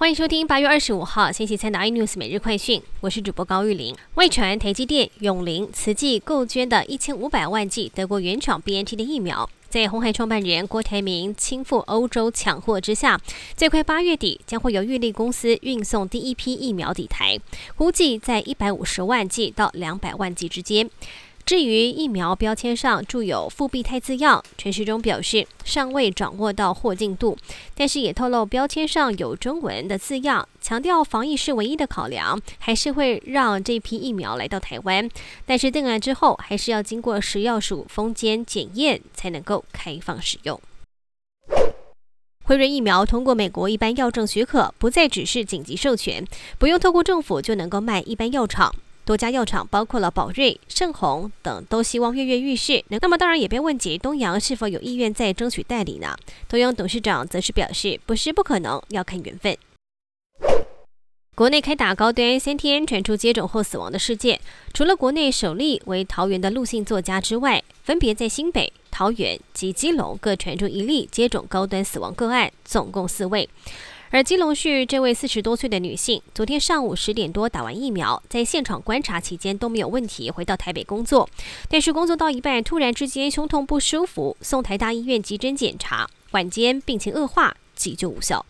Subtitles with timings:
[0.00, 3.94] 欢迎收听八月二十五号星期三的 iNews 每日快讯，我是主播高玉玲。
[4.14, 13.20] 外传台积电、永林、慈济购捐的一千五百万剂德国原厂 BNT 的疫苗，在红海创办人郭台铭亲赴欧洲抢货之下，
[13.54, 17.38] 最快八月底将会由玉立公司运送第一批疫苗抵台，
[17.76, 20.88] 估计在一百五十万剂到两百万剂之间。
[21.50, 27.36] 至于疫苗标签上注有“复必泰”字样，陈时中表示尚未掌握到货进度，
[27.74, 35.10] 但是也透露标签上有中文的字样，强调防疫是唯一的考量，还是会让这批疫苗来到台湾，
[35.44, 40.60] 但是定案之后还是要经过食药署封监检验才能够开放使用。
[42.44, 46.24] 辉瑞疫苗通过美国一般药证许可，不再只是紧急授权，
[46.60, 48.72] 不用透过政府就能够卖一般药厂。
[49.10, 52.84] 多家药厂，包括了宝瑞、盛虹等，都希望跃跃欲试。
[52.90, 56.16] 那么，当然也被问及东阳是否有意愿再争取代理呢？
[56.48, 59.58] 东阳董事长则是表示，不是不可能，要看缘分。
[61.34, 64.40] 国内开打高端三天传出接种后死亡的事件，
[64.72, 73.48] 除了国内首例为桃园的陆姓作家之外，分别在新北、桃园及基隆各传出一例接种高端死亡个案，总共四位。
[74.12, 81.30] 而金龙旭这位四十多岁的女性，昨天上午十点多打完疫苗，在现场观察期间都没有问题，回到台北工作。
[81.68, 88.44] 但是工作到一半，突然之间胸痛不舒服，送台大医院急诊检查，晚间病情恶化，急救无效。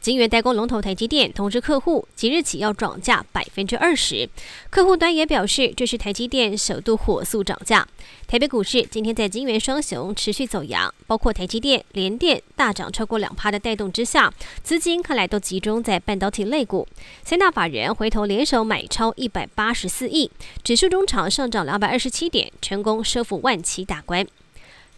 [0.00, 4.26] 晶圆代工龙头台积电通知客户，即日起要涨价百分之二十。
[4.70, 7.86] 客户端也表示，这是台积电首度火速涨价。
[8.26, 16.88] 台北股市今天在晶圆双雄持续走阳，包括台积电、联电大涨超过两趴的带动之下，资金看来都集中在半导体类股。
[17.22, 20.30] 三大法人回头联手买超一百八十四亿，
[20.64, 24.26] 指数中场上涨两百二十七点，成功收复万期大关。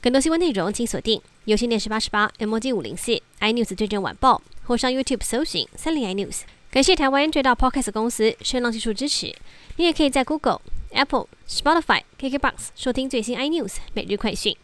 [0.01, 6.43] 更多新闻内容，请锁定有线电视八十八 M G 五零四 i News 最正晚报，或上 YouTube 搜寻三零 i News。
[6.71, 9.35] 感谢台湾最大 Podcast 公司声浪技术支持。
[9.77, 14.57] 你也可以在 Google、Apple、Spotify、KKBox 收听最新 i News 每日快讯。